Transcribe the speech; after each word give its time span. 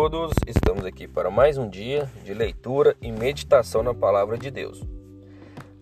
todos, 0.00 0.30
estamos 0.46 0.84
aqui 0.84 1.08
para 1.08 1.28
mais 1.28 1.58
um 1.58 1.68
dia 1.68 2.08
de 2.22 2.32
leitura 2.32 2.96
e 3.02 3.10
meditação 3.10 3.82
na 3.82 3.92
palavra 3.92 4.38
de 4.38 4.48
Deus. 4.48 4.80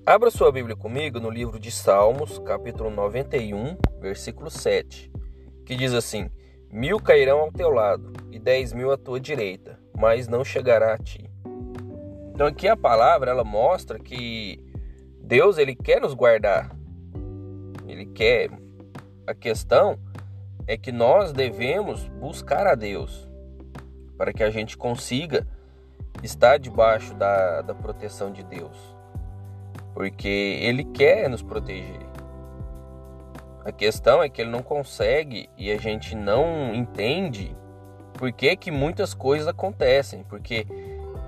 Abra 0.06 0.30
sua 0.30 0.50
Bíblia 0.50 0.74
comigo 0.74 1.20
no 1.20 1.28
livro 1.28 1.60
de 1.60 1.70
Salmos, 1.70 2.38
capítulo 2.38 2.88
91, 2.88 3.76
versículo 4.00 4.50
7, 4.50 5.12
que 5.66 5.76
diz 5.76 5.92
assim: 5.92 6.30
Mil 6.72 6.98
cairão 6.98 7.40
ao 7.40 7.52
teu 7.52 7.68
lado 7.68 8.10
e 8.32 8.38
dez 8.38 8.72
mil 8.72 8.90
à 8.90 8.96
tua 8.96 9.20
direita, 9.20 9.78
mas 9.94 10.26
não 10.26 10.42
chegará 10.42 10.94
a 10.94 10.98
ti. 10.98 11.30
Então 12.32 12.46
aqui 12.46 12.66
a 12.66 12.76
palavra 12.76 13.30
ela 13.30 13.44
mostra 13.44 13.98
que 13.98 14.58
Deus 15.20 15.58
ele 15.58 15.74
quer 15.74 16.00
nos 16.00 16.14
guardar, 16.14 16.74
ele 17.86 18.06
quer. 18.06 18.48
A 19.26 19.34
questão 19.34 19.98
é 20.66 20.74
que 20.74 20.90
nós 20.90 21.34
devemos 21.34 22.08
buscar 22.08 22.66
a 22.66 22.74
Deus 22.74 23.28
para 24.16 24.32
que 24.32 24.42
a 24.42 24.50
gente 24.50 24.76
consiga 24.76 25.46
estar 26.22 26.58
debaixo 26.58 27.14
da, 27.14 27.62
da 27.62 27.74
proteção 27.74 28.32
de 28.32 28.42
Deus, 28.42 28.76
porque 29.94 30.58
Ele 30.60 30.84
quer 30.84 31.28
nos 31.28 31.42
proteger. 31.42 32.06
A 33.64 33.72
questão 33.72 34.22
é 34.22 34.28
que 34.28 34.40
Ele 34.40 34.50
não 34.50 34.62
consegue 34.62 35.48
e 35.56 35.70
a 35.70 35.76
gente 35.76 36.14
não 36.14 36.74
entende 36.74 37.56
por 38.14 38.32
que, 38.32 38.56
que 38.56 38.70
muitas 38.70 39.12
coisas 39.12 39.46
acontecem, 39.46 40.24
porque 40.24 40.66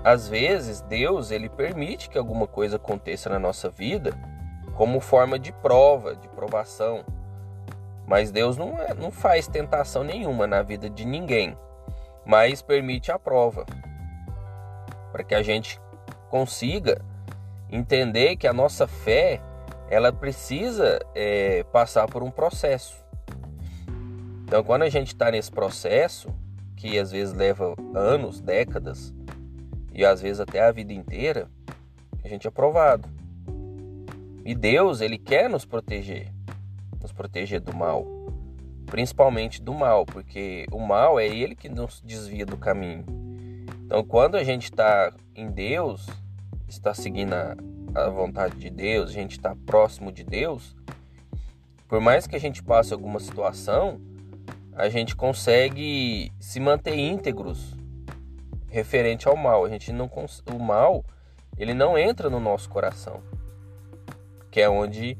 às 0.03 0.27
vezes 0.27 0.81
Deus 0.81 1.29
ele 1.29 1.49
permite 1.49 2.09
que 2.09 2.17
alguma 2.17 2.47
coisa 2.47 2.77
aconteça 2.77 3.29
na 3.29 3.37
nossa 3.37 3.69
vida 3.69 4.13
como 4.75 4.99
forma 5.01 5.37
de 5.37 5.51
prova, 5.51 6.15
de 6.15 6.27
provação. 6.29 7.03
Mas 8.07 8.31
Deus 8.31 8.57
não, 8.57 8.79
é, 8.79 8.93
não 8.93 9.11
faz 9.11 9.47
tentação 9.47 10.03
nenhuma 10.03 10.47
na 10.47 10.61
vida 10.63 10.89
de 10.89 11.05
ninguém, 11.05 11.55
mas 12.29 12.61
permite 12.61 13.11
a 13.11 13.17
prova 13.17 13.65
para 15.11 15.23
que 15.23 15.33
a 15.33 15.41
gente 15.41 15.81
consiga 16.29 17.03
entender 17.71 18.35
que 18.35 18.45
a 18.45 18.53
nossa 18.53 18.85
fé 18.87 19.41
ela 19.89 20.13
precisa 20.13 20.99
é, 21.15 21.63
passar 21.73 22.05
por 22.05 22.21
um 22.21 22.29
processo. 22.29 23.03
Então, 24.43 24.63
quando 24.63 24.83
a 24.83 24.89
gente 24.89 25.07
está 25.07 25.31
nesse 25.31 25.49
processo, 25.49 26.29
que 26.75 26.99
às 26.99 27.09
vezes 27.09 27.33
leva 27.33 27.73
anos, 27.95 28.39
décadas 28.39 29.11
e 29.91 30.05
às 30.05 30.21
vezes 30.21 30.39
até 30.39 30.61
a 30.61 30.71
vida 30.71 30.93
inteira, 30.93 31.49
a 32.23 32.27
gente 32.27 32.45
é 32.47 32.51
provado. 32.51 33.09
E 34.45 34.53
Deus, 34.53 35.01
ele 35.01 35.17
quer 35.17 35.49
nos 35.49 35.65
proteger 35.65 36.31
nos 37.01 37.11
proteger 37.11 37.61
do 37.61 37.75
mal, 37.75 38.05
principalmente 38.89 39.61
do 39.61 39.73
mal, 39.73 40.05
porque 40.05 40.65
o 40.71 40.79
mal 40.79 41.19
é 41.19 41.27
ele 41.27 41.55
que 41.55 41.69
nos 41.69 42.01
desvia 42.01 42.45
do 42.45 42.57
caminho. 42.57 43.05
Então, 43.85 44.03
quando 44.03 44.35
a 44.35 44.43
gente 44.43 44.65
está 44.65 45.13
em 45.35 45.49
Deus, 45.49 46.07
está 46.67 46.93
seguindo 46.93 47.33
a, 47.33 48.09
vontade 48.09 48.55
de 48.55 48.69
Deus, 48.69 49.09
a 49.09 49.13
gente 49.13 49.31
está 49.31 49.55
próximo 49.65 50.11
de 50.11 50.23
Deus, 50.23 50.75
por 51.87 51.99
mais 51.99 52.27
que 52.27 52.35
a 52.35 52.39
gente 52.39 52.61
passe 52.61 52.93
alguma 52.93 53.19
situação, 53.19 53.99
a 54.73 54.89
gente 54.89 55.15
consegue 55.15 56.31
se 56.39 56.59
manter 56.59 56.95
íntegros 56.97 57.75
referente 58.67 59.27
ao 59.27 59.35
mal. 59.35 59.65
A 59.65 59.69
gente 59.69 59.91
não 59.91 60.09
o 60.53 60.59
mal, 60.59 61.03
ele 61.57 61.73
não 61.73 61.97
entra 61.97 62.29
no 62.29 62.39
nosso 62.39 62.69
coração, 62.69 63.21
que 64.51 64.61
é 64.61 64.69
onde 64.69 65.17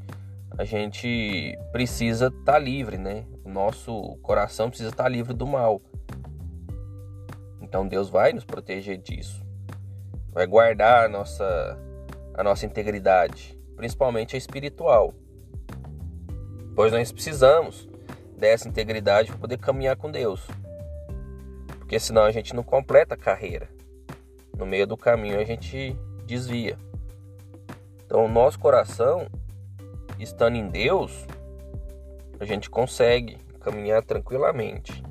a 0.58 0.64
gente 0.64 1.58
precisa 1.72 2.26
estar 2.26 2.52
tá 2.52 2.58
livre, 2.58 2.98
né? 2.98 3.24
O 3.44 3.48
nosso 3.48 4.16
coração 4.22 4.68
precisa 4.68 4.90
estar 4.90 5.04
tá 5.04 5.08
livre 5.08 5.32
do 5.32 5.46
mal. 5.46 5.80
Então 7.60 7.86
Deus 7.86 8.10
vai 8.10 8.32
nos 8.32 8.44
proteger 8.44 8.98
disso. 8.98 9.44
Vai 10.32 10.46
guardar 10.46 11.04
a 11.04 11.08
nossa, 11.08 11.78
a 12.34 12.42
nossa 12.42 12.66
integridade, 12.66 13.58
principalmente 13.76 14.34
a 14.34 14.38
espiritual. 14.38 15.14
Pois 16.74 16.92
nós 16.92 17.12
precisamos 17.12 17.88
dessa 18.36 18.68
integridade 18.68 19.30
para 19.30 19.38
poder 19.38 19.58
caminhar 19.58 19.96
com 19.96 20.10
Deus. 20.10 20.46
Porque 21.78 21.98
senão 21.98 22.22
a 22.22 22.30
gente 22.30 22.54
não 22.54 22.62
completa 22.62 23.14
a 23.14 23.18
carreira. 23.18 23.68
No 24.56 24.66
meio 24.66 24.86
do 24.86 24.96
caminho 24.96 25.38
a 25.38 25.44
gente 25.44 25.96
desvia. 26.26 26.76
Então 28.04 28.24
o 28.24 28.28
nosso 28.28 28.58
coração 28.58 29.26
estando 30.22 30.56
em 30.56 30.68
Deus, 30.68 31.26
a 32.38 32.44
gente 32.44 32.68
consegue 32.70 33.38
caminhar 33.60 34.02
tranquilamente. 34.02 35.02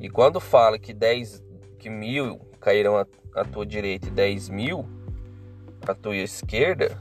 E 0.00 0.08
quando 0.08 0.40
fala 0.40 0.78
que 0.78 0.92
10 0.92 1.42
que 1.78 1.88
mil 1.88 2.38
cairão 2.60 2.96
à, 2.96 3.44
tua 3.44 3.66
direita 3.66 4.08
e 4.08 4.10
10 4.10 4.48
mil 4.48 4.86
à 5.86 5.94
tua 5.94 6.16
esquerda, 6.16 6.98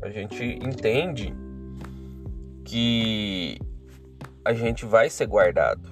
a 0.00 0.10
gente 0.10 0.44
entende 0.44 1.34
que 2.64 3.58
a 4.44 4.52
gente 4.52 4.84
vai 4.84 5.10
ser 5.10 5.26
guardado. 5.26 5.88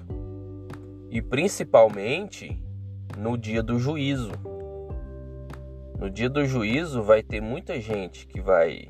E 1.09 1.21
principalmente 1.21 2.61
no 3.17 3.37
dia 3.37 3.61
do 3.61 3.77
juízo. 3.79 4.31
No 5.99 6.09
dia 6.09 6.29
do 6.29 6.45
juízo 6.45 7.03
vai 7.03 7.21
ter 7.21 7.41
muita 7.41 7.79
gente 7.79 8.25
que 8.25 8.41
vai 8.41 8.89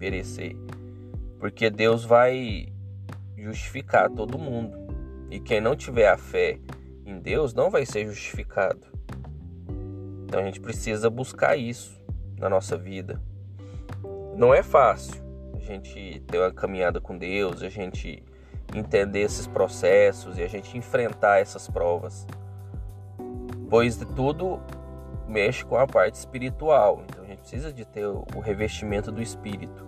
perecer. 0.00 0.56
Porque 1.38 1.68
Deus 1.68 2.04
vai 2.04 2.72
justificar 3.36 4.10
todo 4.10 4.38
mundo. 4.38 4.76
E 5.30 5.38
quem 5.38 5.60
não 5.60 5.76
tiver 5.76 6.08
a 6.08 6.16
fé 6.16 6.58
em 7.04 7.20
Deus 7.20 7.52
não 7.52 7.70
vai 7.70 7.84
ser 7.84 8.06
justificado. 8.06 8.80
Então 10.24 10.40
a 10.40 10.44
gente 10.44 10.60
precisa 10.60 11.10
buscar 11.10 11.56
isso 11.56 12.00
na 12.38 12.48
nossa 12.48 12.76
vida. 12.76 13.20
Não 14.36 14.54
é 14.54 14.62
fácil 14.62 15.22
a 15.54 15.60
gente 15.60 16.20
ter 16.26 16.38
uma 16.38 16.50
caminhada 16.50 17.00
com 17.00 17.16
Deus, 17.16 17.62
a 17.62 17.68
gente 17.68 18.24
entender 18.74 19.20
esses 19.20 19.46
processos 19.46 20.38
e 20.38 20.42
a 20.42 20.48
gente 20.48 20.78
enfrentar 20.78 21.40
essas 21.40 21.68
provas. 21.68 22.26
Pois 23.68 23.96
tudo 24.16 24.60
mexe 25.30 25.64
com 25.64 25.76
a 25.76 25.86
parte 25.86 26.16
espiritual. 26.16 27.02
Então 27.08 27.24
a 27.24 27.26
gente 27.26 27.38
precisa 27.38 27.72
de 27.72 27.84
ter 27.84 28.06
o 28.06 28.40
revestimento 28.40 29.10
do 29.10 29.22
espírito. 29.22 29.86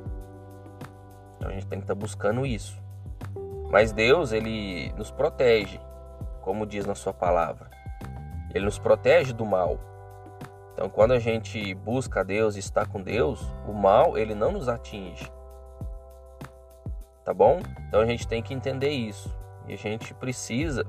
Então 1.37 1.51
a 1.51 1.53
gente 1.53 1.67
tem 1.67 1.79
que 1.81 1.85
estar 1.85 1.95
tá 1.95 2.01
buscando 2.01 2.47
isso. 2.47 2.81
Mas 3.71 3.93
Deus, 3.93 4.33
ele 4.33 4.93
nos 4.97 5.11
protege, 5.11 5.81
como 6.41 6.67
diz 6.67 6.87
na 6.87 6.95
sua 6.95 7.13
palavra. 7.13 7.71
Ele 8.55 8.65
nos 8.65 8.79
protege 8.79 9.33
do 9.33 9.45
mal. 9.45 9.79
Então, 10.75 10.89
quando 10.89 11.13
a 11.13 11.19
gente 11.19 11.75
busca 11.75 12.25
Deus 12.25 12.57
e 12.57 12.59
está 12.59 12.87
com 12.87 13.03
Deus, 13.03 13.41
o 13.67 13.73
mal 13.73 14.17
ele 14.17 14.35
não 14.35 14.53
nos 14.53 14.69
atinge. 14.69 15.31
Tá 17.25 17.33
bom? 17.33 17.61
Então 17.89 18.01
a 18.01 18.07
gente 18.07 18.27
tem 18.27 18.43
que 18.43 18.53
entender 18.53 18.91
isso. 18.91 19.35
E 19.69 19.75
a 19.75 19.77
gente 19.77 20.13
precisa 20.15 20.85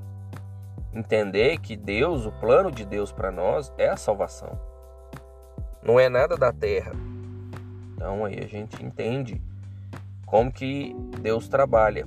entender 0.94 1.58
que 1.58 1.76
Deus, 1.76 2.24
o 2.24 2.32
plano 2.32 2.70
de 2.70 2.84
Deus 2.84 3.10
para 3.12 3.30
nós 3.30 3.72
é 3.76 3.88
a 3.88 3.96
salvação. 3.96 4.58
Não 5.82 5.98
é 5.98 6.08
nada 6.08 6.36
da 6.36 6.52
terra. 6.52 6.92
Então 7.94 8.24
aí 8.24 8.38
a 8.38 8.46
gente 8.46 8.82
entende 8.82 9.42
como 10.24 10.52
que 10.52 10.94
Deus 11.20 11.48
trabalha. 11.48 12.06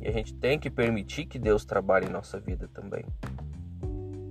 E 0.00 0.08
a 0.08 0.10
gente 0.10 0.34
tem 0.34 0.58
que 0.58 0.70
permitir 0.70 1.26
que 1.26 1.38
Deus 1.38 1.64
trabalhe 1.64 2.06
em 2.06 2.10
nossa 2.10 2.38
vida 2.38 2.68
também. 2.72 3.04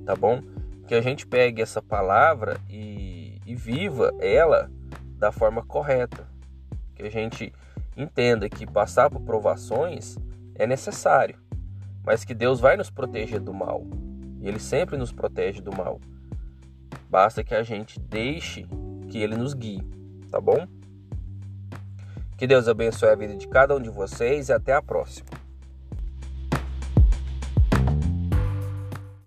Tá 0.06 0.16
bom? 0.16 0.42
Que 0.88 0.96
a 0.96 1.02
gente 1.02 1.26
pegue 1.26 1.62
essa 1.62 1.82
palavra 1.82 2.60
e, 2.70 3.40
e 3.46 3.56
viva 3.56 4.14
ela 4.20 4.70
da 5.18 5.32
forma 5.32 5.64
correta. 5.64 6.28
Que 6.96 7.04
a 7.04 7.10
gente 7.10 7.54
entenda 7.96 8.50
que 8.50 8.66
passar 8.66 9.10
por 9.10 9.22
provações 9.22 10.18
é 10.56 10.68
necessário, 10.68 11.38
mas 12.04 12.26
que 12.26 12.34
Deus 12.34 12.60
vai 12.60 12.76
nos 12.76 12.90
proteger 12.90 13.40
do 13.40 13.54
mal. 13.54 13.84
E 14.42 14.48
Ele 14.48 14.60
sempre 14.60 14.98
nos 14.98 15.12
protege 15.12 15.62
do 15.62 15.76
mal. 15.76 16.00
Basta 17.10 17.44
que 17.44 17.56
a 17.56 17.64
gente 17.64 18.00
deixe 18.00 18.68
que 19.10 19.20
Ele 19.20 19.36
nos 19.36 19.54
guie, 19.54 19.82
tá 20.30 20.42
bom? 20.42 20.68
Que 22.38 22.48
Deus 22.48 22.68
abençoe 22.68 23.10
a 23.10 23.16
vida 23.16 23.36
de 23.36 23.48
cada 23.48 23.76
um 23.76 23.82
de 23.82 23.90
vocês 23.90 24.50
e 24.50 24.54
até 24.54 24.74
a 24.74 24.82
próxima. 24.82 25.43